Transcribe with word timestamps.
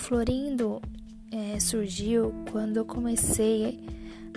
Florindo 0.00 0.80
é, 1.30 1.60
surgiu 1.60 2.34
quando 2.50 2.78
eu 2.78 2.86
comecei 2.86 3.78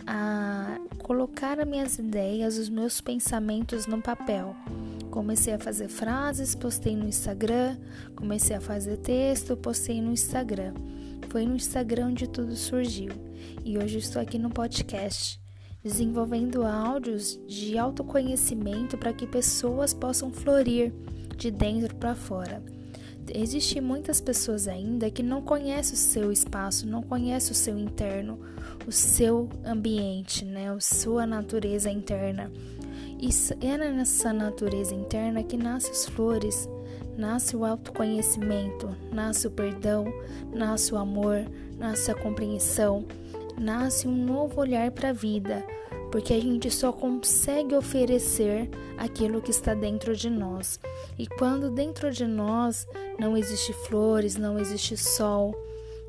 a 0.05 0.77
colocar 0.99 1.57
as 1.57 1.65
minhas 1.65 1.97
ideias, 1.97 2.57
os 2.57 2.69
meus 2.69 2.99
pensamentos 2.99 3.87
no 3.87 4.01
papel. 4.01 4.55
Comecei 5.09 5.53
a 5.53 5.57
fazer 5.57 5.87
frases, 5.87 6.53
postei 6.53 6.95
no 6.95 7.07
Instagram, 7.07 7.77
comecei 8.13 8.57
a 8.57 8.61
fazer 8.61 8.97
texto, 8.97 9.55
postei 9.55 10.01
no 10.01 10.11
Instagram. 10.11 10.73
Foi 11.29 11.45
no 11.45 11.55
Instagram 11.55 12.07
onde 12.07 12.27
tudo 12.27 12.55
surgiu. 12.55 13.13
E 13.63 13.77
hoje 13.77 13.99
estou 13.99 14.21
aqui 14.21 14.37
no 14.37 14.49
podcast, 14.49 15.41
desenvolvendo 15.81 16.67
áudios 16.67 17.39
de 17.47 17.77
autoconhecimento 17.77 18.97
para 18.97 19.13
que 19.13 19.25
pessoas 19.25 19.93
possam 19.93 20.29
florir 20.29 20.93
de 21.37 21.49
dentro 21.49 21.95
para 21.95 22.13
fora. 22.13 22.72
Existem 23.33 23.81
muitas 23.81 24.19
pessoas 24.19 24.67
ainda 24.67 25.09
que 25.09 25.23
não 25.23 25.41
conhecem 25.41 25.93
o 25.93 25.97
seu 25.97 26.31
espaço, 26.31 26.87
não 26.87 27.01
conhecem 27.01 27.51
o 27.51 27.55
seu 27.55 27.77
interno, 27.77 28.39
o 28.87 28.91
seu 28.91 29.49
ambiente, 29.65 30.43
né, 30.43 30.69
a 30.69 30.79
sua 30.79 31.25
natureza 31.25 31.89
interna. 31.89 32.51
E 33.19 33.29
é 33.65 33.77
nessa 33.77 34.33
natureza 34.33 34.93
interna 34.93 35.43
que 35.43 35.55
nascem 35.55 35.91
as 35.91 36.05
flores, 36.05 36.67
nasce 37.17 37.55
o 37.55 37.63
autoconhecimento, 37.63 38.89
nasce 39.11 39.47
o 39.47 39.51
perdão, 39.51 40.05
nasce 40.53 40.93
o 40.93 40.97
amor, 40.97 41.45
nasce 41.77 42.11
a 42.11 42.15
compreensão, 42.15 43.05
nasce 43.57 44.07
um 44.07 44.25
novo 44.25 44.59
olhar 44.59 44.91
para 44.91 45.09
a 45.09 45.13
vida, 45.13 45.63
porque 46.13 46.31
a 46.31 46.39
gente 46.39 46.69
só 46.69 46.91
consegue 46.91 47.73
oferecer 47.73 48.69
aquilo 48.99 49.41
que 49.41 49.49
está 49.49 49.73
dentro 49.73 50.15
de 50.15 50.29
nós. 50.29 50.79
E 51.17 51.25
quando 51.25 51.71
dentro 51.71 52.11
de 52.11 52.27
nós 52.27 52.87
não 53.17 53.35
existe 53.35 53.73
flores, 53.73 54.35
não 54.35 54.59
existe 54.59 54.95
sol, 54.95 55.55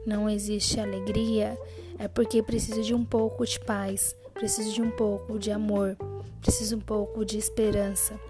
não 0.07 0.29
existe 0.29 0.79
alegria, 0.79 1.59
é 1.99 2.07
porque 2.07 2.43
precisa 2.43 2.83
de 2.83 2.93
um 2.95 3.03
pouco 3.03 3.47
de 3.47 3.59
paz, 3.59 4.15
precisa 4.35 4.71
de 4.71 4.83
um 4.83 4.91
pouco 4.91 5.39
de 5.39 5.51
amor, 5.51 5.97
precisa 6.43 6.77
um 6.77 6.81
pouco 6.81 7.25
de 7.25 7.39
esperança. 7.39 8.21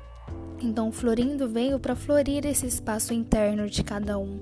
Então, 0.62 0.92
Florindo 0.92 1.48
veio 1.48 1.80
para 1.80 1.97
florir 1.97 2.47
esse 2.47 2.69
espaço 2.69 3.12
interno 3.12 3.69
de 3.69 3.83
cada 3.83 4.17
um, 4.17 4.39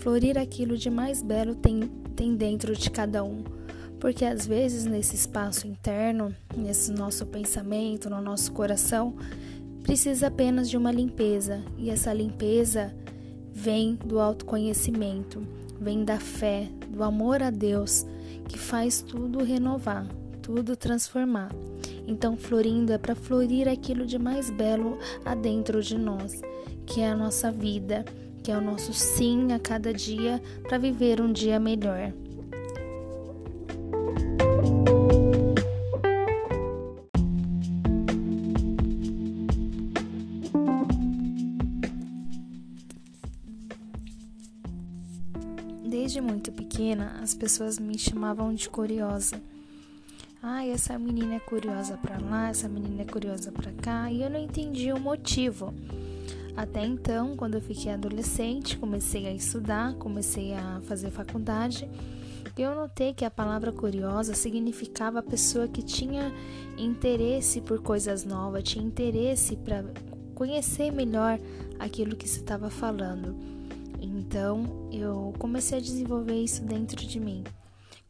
florir 0.00 0.38
aquilo 0.38 0.78
de 0.78 0.88
mais 0.88 1.20
belo 1.20 1.54
tem, 1.54 1.80
tem 2.16 2.34
dentro 2.34 2.74
de 2.74 2.90
cada 2.90 3.22
um. 3.22 3.44
Porque 4.02 4.24
às 4.24 4.44
vezes 4.44 4.84
nesse 4.84 5.14
espaço 5.14 5.68
interno, 5.68 6.34
nesse 6.56 6.90
nosso 6.90 7.24
pensamento, 7.24 8.10
no 8.10 8.20
nosso 8.20 8.50
coração, 8.50 9.14
precisa 9.84 10.26
apenas 10.26 10.68
de 10.68 10.76
uma 10.76 10.90
limpeza, 10.90 11.62
e 11.78 11.88
essa 11.88 12.12
limpeza 12.12 12.92
vem 13.52 13.94
do 13.94 14.18
autoconhecimento, 14.18 15.46
vem 15.80 16.04
da 16.04 16.18
fé, 16.18 16.68
do 16.88 17.04
amor 17.04 17.44
a 17.44 17.50
Deus, 17.50 18.04
que 18.48 18.58
faz 18.58 19.02
tudo 19.02 19.44
renovar, 19.44 20.08
tudo 20.42 20.74
transformar. 20.74 21.52
Então, 22.04 22.36
florindo 22.36 22.92
é 22.92 22.98
para 22.98 23.14
florir 23.14 23.68
aquilo 23.68 24.04
de 24.04 24.18
mais 24.18 24.50
belo 24.50 24.98
adentro 25.24 25.80
de 25.80 25.96
nós, 25.96 26.42
que 26.86 27.02
é 27.02 27.08
a 27.08 27.16
nossa 27.16 27.52
vida, 27.52 28.04
que 28.42 28.50
é 28.50 28.58
o 28.58 28.60
nosso 28.60 28.92
sim 28.92 29.52
a 29.52 29.60
cada 29.60 29.94
dia 29.94 30.42
para 30.64 30.76
viver 30.76 31.20
um 31.20 31.32
dia 31.32 31.60
melhor. 31.60 32.12
Desde 46.02 46.20
muito 46.20 46.50
pequena, 46.50 47.20
as 47.22 47.32
pessoas 47.32 47.78
me 47.78 47.96
chamavam 47.96 48.52
de 48.52 48.68
curiosa. 48.68 49.40
Ai, 50.42 50.72
essa 50.72 50.98
menina 50.98 51.36
é 51.36 51.38
curiosa 51.38 51.96
para 51.96 52.18
lá, 52.18 52.48
essa 52.48 52.68
menina 52.68 53.02
é 53.02 53.04
curiosa 53.04 53.52
para 53.52 53.70
cá, 53.70 54.10
e 54.10 54.20
eu 54.20 54.28
não 54.28 54.40
entendi 54.40 54.92
o 54.92 54.98
motivo. 54.98 55.72
Até 56.56 56.84
então, 56.84 57.36
quando 57.36 57.54
eu 57.54 57.60
fiquei 57.60 57.92
adolescente, 57.92 58.76
comecei 58.76 59.28
a 59.28 59.32
estudar, 59.32 59.94
comecei 59.94 60.52
a 60.54 60.80
fazer 60.88 61.12
faculdade, 61.12 61.88
eu 62.58 62.74
notei 62.74 63.14
que 63.14 63.24
a 63.24 63.30
palavra 63.30 63.70
curiosa 63.70 64.34
significava 64.34 65.20
a 65.20 65.22
pessoa 65.22 65.68
que 65.68 65.82
tinha 65.82 66.32
interesse 66.76 67.60
por 67.60 67.80
coisas 67.80 68.24
novas, 68.24 68.64
tinha 68.64 68.84
interesse 68.84 69.54
para 69.54 69.84
conhecer 70.34 70.90
melhor 70.90 71.38
aquilo 71.78 72.16
que 72.16 72.28
se 72.28 72.40
estava 72.40 72.68
falando. 72.68 73.61
Então, 74.32 74.88
eu 74.90 75.34
comecei 75.38 75.76
a 75.76 75.80
desenvolver 75.82 76.42
isso 76.42 76.64
dentro 76.64 76.96
de 76.96 77.20
mim 77.20 77.44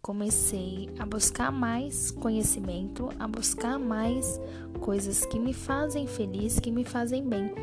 comecei 0.02 0.90
a 0.98 1.06
buscar 1.06 1.52
mais 1.52 2.10
conhecimento, 2.10 3.08
a 3.20 3.28
buscar 3.28 3.78
mais 3.78 4.40
coisas 4.80 5.24
que 5.24 5.38
me 5.38 5.52
fazem 5.54 6.08
feliz, 6.08 6.58
que 6.58 6.72
me 6.72 6.84
fazem 6.84 7.22
bem. 7.22 7.54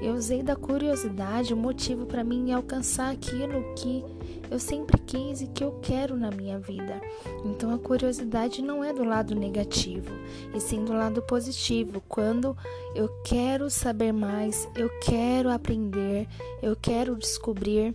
Eu 0.00 0.14
usei 0.14 0.40
da 0.40 0.54
curiosidade 0.54 1.52
o 1.52 1.56
motivo 1.56 2.06
para 2.06 2.22
mim 2.22 2.52
alcançar 2.52 3.10
aquilo 3.10 3.74
que 3.74 4.04
eu 4.48 4.60
sempre 4.60 4.96
quis 5.00 5.40
e 5.40 5.48
que 5.48 5.64
eu 5.64 5.72
quero 5.82 6.16
na 6.16 6.30
minha 6.30 6.60
vida. 6.60 7.00
Então 7.44 7.74
a 7.74 7.78
curiosidade 7.78 8.62
não 8.62 8.84
é 8.84 8.92
do 8.92 9.02
lado 9.02 9.34
negativo, 9.34 10.12
e 10.54 10.60
sim 10.60 10.84
do 10.84 10.92
lado 10.92 11.20
positivo, 11.22 12.00
quando 12.08 12.56
eu 12.94 13.08
quero 13.24 13.68
saber 13.68 14.12
mais, 14.12 14.68
eu 14.76 14.88
quero 15.00 15.50
aprender, 15.50 16.28
eu 16.62 16.76
quero 16.76 17.16
descobrir 17.16 17.92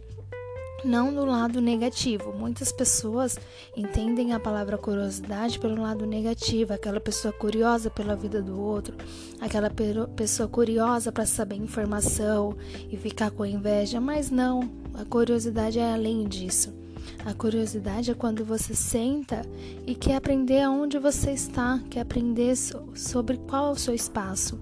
não 0.83 1.13
do 1.13 1.25
lado 1.25 1.61
negativo. 1.61 2.33
Muitas 2.33 2.71
pessoas 2.71 3.37
entendem 3.75 4.33
a 4.33 4.39
palavra 4.39 4.77
curiosidade 4.77 5.59
pelo 5.59 5.81
lado 5.81 6.05
negativo, 6.05 6.73
aquela 6.73 6.99
pessoa 6.99 7.33
curiosa 7.33 7.89
pela 7.89 8.15
vida 8.15 8.41
do 8.41 8.59
outro, 8.59 8.95
aquela 9.39 9.69
pessoa 10.15 10.47
curiosa 10.49 11.11
para 11.11 11.25
saber 11.25 11.55
informação 11.55 12.55
e 12.89 12.97
ficar 12.97 13.31
com 13.31 13.45
inveja, 13.45 13.99
mas 14.01 14.29
não, 14.29 14.69
a 14.93 15.05
curiosidade 15.05 15.79
é 15.79 15.93
além 15.93 16.27
disso. 16.27 16.82
A 17.25 17.33
curiosidade 17.33 18.11
é 18.11 18.13
quando 18.13 18.43
você 18.43 18.75
senta 18.75 19.41
e 19.87 19.95
quer 19.95 20.15
aprender 20.15 20.61
aonde 20.61 20.99
você 20.99 21.31
está, 21.31 21.79
quer 21.89 22.01
aprender 22.01 22.55
sobre 22.95 23.37
qual 23.37 23.67
é 23.67 23.71
o 23.71 23.75
seu 23.75 23.93
espaço. 23.93 24.59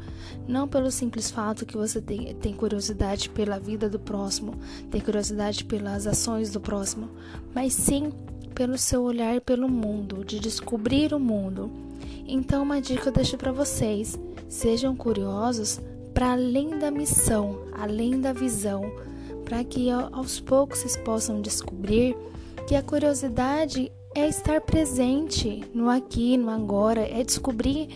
Não 0.47 0.67
pelo 0.67 0.91
simples 0.91 1.31
fato 1.31 1.65
que 1.65 1.77
você 1.77 2.01
tem, 2.01 2.33
tem 2.35 2.53
curiosidade 2.53 3.29
pela 3.29 3.59
vida 3.59 3.89
do 3.89 3.99
próximo, 3.99 4.55
tem 4.89 5.01
curiosidade 5.01 5.65
pelas 5.65 6.05
ações 6.05 6.51
do 6.51 6.59
próximo, 6.59 7.09
mas 7.53 7.73
sim 7.73 8.11
pelo 8.53 8.77
seu 8.77 9.01
olhar 9.01 9.41
pelo 9.41 9.67
mundo, 9.67 10.23
de 10.23 10.39
descobrir 10.39 11.13
o 11.13 11.19
mundo. 11.19 11.71
Então, 12.27 12.63
uma 12.63 12.79
dica 12.79 13.09
eu 13.09 13.13
deixo 13.13 13.37
para 13.37 13.51
vocês: 13.51 14.19
sejam 14.47 14.95
curiosos 14.95 15.79
para 16.13 16.33
além 16.33 16.77
da 16.77 16.91
missão, 16.91 17.63
além 17.73 18.19
da 18.19 18.33
visão, 18.33 18.91
para 19.51 19.65
que 19.65 19.89
aos 19.89 20.39
poucos 20.39 20.79
vocês 20.79 20.95
possam 20.95 21.41
descobrir 21.41 22.15
que 22.65 22.73
a 22.73 22.81
curiosidade 22.81 23.91
é 24.15 24.25
estar 24.29 24.61
presente 24.61 25.61
no 25.73 25.89
aqui, 25.89 26.37
no 26.37 26.49
agora, 26.49 27.01
é 27.01 27.21
descobrir 27.21 27.89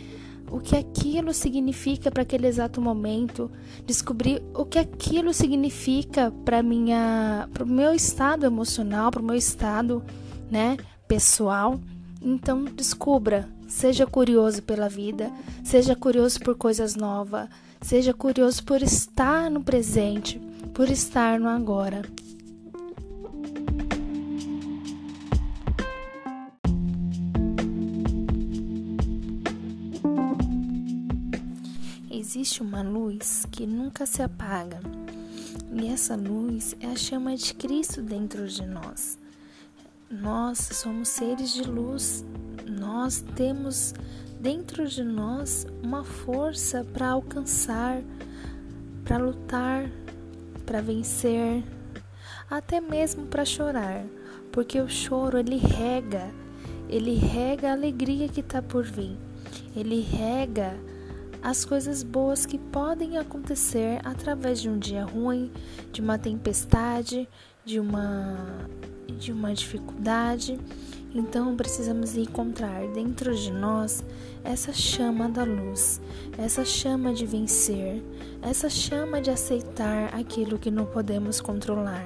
o 0.51 0.59
que 0.59 0.75
aquilo 0.75 1.33
significa 1.33 2.11
para 2.11 2.23
aquele 2.23 2.45
exato 2.45 2.81
momento, 2.81 3.49
descobrir 3.85 4.43
o 4.53 4.65
que 4.65 4.77
aquilo 4.77 5.33
significa 5.33 6.29
para 6.43 6.61
minha, 6.61 7.47
para 7.53 7.63
o 7.63 7.67
meu 7.67 7.93
estado 7.93 8.45
emocional, 8.45 9.09
para 9.09 9.21
o 9.21 9.25
meu 9.25 9.37
estado, 9.37 10.03
né, 10.51 10.75
pessoal. 11.07 11.79
Então 12.21 12.65
descubra, 12.65 13.47
seja 13.65 14.05
curioso 14.05 14.61
pela 14.61 14.89
vida, 14.89 15.31
seja 15.63 15.95
curioso 15.95 16.37
por 16.41 16.57
coisas 16.57 16.97
novas, 16.97 17.47
seja 17.81 18.13
curioso 18.13 18.63
por 18.63 18.81
estar 18.81 19.49
no 19.49 19.63
presente, 19.63 20.39
por 20.73 20.89
estar 20.89 21.39
no 21.39 21.49
agora. 21.49 22.01
existe 32.35 32.61
uma 32.61 32.81
luz 32.81 33.47
que 33.49 33.65
nunca 33.65 34.05
se 34.05 34.21
apaga, 34.21 34.81
e 35.71 35.87
essa 35.87 36.15
luz 36.15 36.75
é 36.81 36.87
a 36.87 36.95
chama 36.95 37.35
de 37.35 37.53
Cristo 37.53 38.01
dentro 38.01 38.45
de 38.47 38.65
nós. 38.65 39.17
Nós 40.11 40.59
somos 40.59 41.07
seres 41.07 41.53
de 41.53 41.63
luz, 41.63 42.25
nós 42.67 43.23
temos 43.35 43.93
dentro 44.45 44.87
de 44.87 45.03
nós 45.03 45.65
uma 45.81 46.03
força 46.03 46.85
para 46.93 47.07
alcançar, 47.07 47.99
para 49.03 49.17
lutar, 49.17 49.89
para 50.67 50.81
vencer, 50.81 51.63
até 52.47 52.79
mesmo 52.79 53.25
para 53.25 53.43
chorar, 53.43 54.05
porque 54.51 54.79
o 54.79 54.87
choro 54.87 55.39
ele 55.39 55.57
rega, 55.57 56.29
ele 56.87 57.15
rega 57.15 57.69
a 57.69 57.73
alegria 57.73 58.29
que 58.29 58.41
está 58.41 58.61
por 58.61 58.83
vir, 58.83 59.17
ele 59.75 60.01
rega 60.01 60.77
as 61.41 61.65
coisas 61.65 62.03
boas 62.03 62.45
que 62.45 62.59
podem 62.59 63.17
acontecer 63.17 63.99
através 64.05 64.61
de 64.61 64.69
um 64.69 64.77
dia 64.77 65.05
ruim, 65.05 65.51
de 65.91 66.01
uma 66.01 66.19
tempestade, 66.19 67.27
de 67.65 67.79
uma 67.79 68.37
de 69.07 69.31
uma 69.31 69.53
dificuldade, 69.55 70.59
então 71.15 71.55
precisamos 71.55 72.17
encontrar 72.17 72.85
dentro 72.89 73.33
de 73.33 73.49
nós 73.49 74.03
essa 74.43 74.73
chama 74.73 75.29
da 75.29 75.45
luz, 75.45 76.01
essa 76.37 76.65
chama 76.65 77.13
de 77.13 77.25
vencer, 77.25 78.03
essa 78.41 78.69
chama 78.69 79.21
de 79.21 79.31
aceitar 79.31 80.13
aquilo 80.13 80.59
que 80.59 80.69
não 80.69 80.85
podemos 80.85 81.39
controlar, 81.39 82.05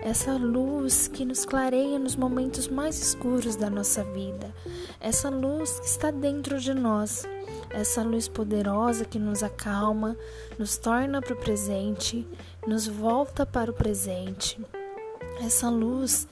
essa 0.00 0.34
luz 0.34 1.08
que 1.08 1.24
nos 1.24 1.44
clareia 1.44 1.98
nos 1.98 2.14
momentos 2.14 2.68
mais 2.68 2.96
escuros 3.02 3.56
da 3.56 3.68
nossa 3.68 4.04
vida, 4.04 4.54
essa 5.00 5.28
luz 5.28 5.80
que 5.80 5.86
está 5.86 6.12
dentro 6.12 6.60
de 6.60 6.72
nós, 6.72 7.26
essa 7.70 8.00
luz 8.04 8.28
poderosa 8.28 9.04
que 9.04 9.18
nos 9.18 9.42
acalma, 9.42 10.16
nos 10.56 10.76
torna 10.76 11.20
para 11.20 11.34
o 11.34 11.36
presente, 11.36 12.24
nos 12.64 12.86
volta 12.86 13.44
para 13.44 13.72
o 13.72 13.74
presente, 13.74 14.56
essa 15.40 15.68
luz 15.68 16.28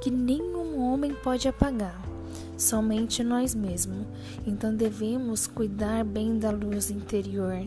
que 0.00 0.10
nenhum 0.10 0.63
homem 0.78 1.14
pode 1.14 1.48
apagar 1.48 2.14
somente 2.56 3.22
nós 3.22 3.54
mesmos. 3.54 4.06
Então 4.46 4.74
devemos 4.74 5.46
cuidar 5.46 6.04
bem 6.04 6.38
da 6.38 6.50
luz 6.50 6.90
interior, 6.90 7.58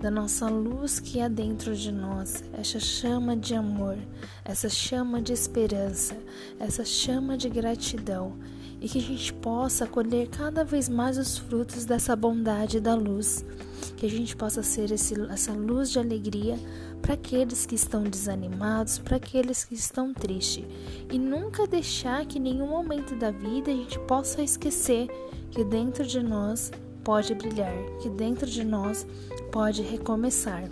da 0.00 0.10
nossa 0.10 0.48
luz 0.48 0.98
que 0.98 1.20
há 1.20 1.28
dentro 1.28 1.74
de 1.74 1.92
nós, 1.92 2.42
essa 2.52 2.80
chama 2.80 3.36
de 3.36 3.54
amor, 3.54 3.96
essa 4.44 4.68
chama 4.68 5.20
de 5.20 5.32
esperança, 5.32 6.16
essa 6.58 6.84
chama 6.84 7.36
de 7.36 7.48
gratidão. 7.48 8.36
E 8.82 8.88
que 8.88 8.98
a 8.98 9.02
gente 9.02 9.32
possa 9.34 9.86
colher 9.86 10.28
cada 10.28 10.64
vez 10.64 10.88
mais 10.88 11.16
os 11.16 11.38
frutos 11.38 11.84
dessa 11.84 12.16
bondade 12.16 12.80
da 12.80 12.94
luz. 12.94 13.44
Que 13.96 14.06
a 14.06 14.10
gente 14.10 14.34
possa 14.34 14.62
ser 14.62 14.90
esse, 14.90 15.14
essa 15.30 15.52
luz 15.52 15.90
de 15.90 16.00
alegria 16.00 16.58
para 17.00 17.14
aqueles 17.14 17.64
que 17.66 17.74
estão 17.74 18.04
desanimados, 18.04 18.98
para 18.98 19.16
aqueles 19.16 19.64
que 19.64 19.74
estão 19.74 20.14
tristes, 20.14 20.64
e 21.10 21.18
nunca 21.18 21.66
deixar 21.66 22.24
que 22.24 22.38
nenhum 22.38 22.68
momento 22.68 23.16
da 23.16 23.32
vida 23.32 23.70
a 23.70 23.74
gente 23.74 23.98
possa 24.00 24.40
esquecer 24.40 25.08
que 25.50 25.64
dentro 25.64 26.06
de 26.06 26.22
nós 26.22 26.70
pode 27.02 27.34
brilhar, 27.34 27.74
que 28.00 28.08
dentro 28.08 28.48
de 28.48 28.64
nós 28.64 29.06
pode 29.50 29.82
recomeçar. 29.82 30.62